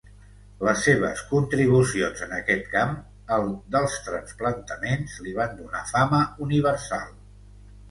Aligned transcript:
Les 0.67 0.79
seves 0.85 1.19
contribucions 1.33 2.23
en 2.27 2.33
aquest 2.37 2.65
camp, 2.71 2.97
el 3.37 3.47
dels 3.77 3.99
trasplantaments, 4.09 5.21
li 5.27 5.37
van 5.43 5.57
donar 5.63 5.85
fama 5.95 6.25
universal. 6.49 7.09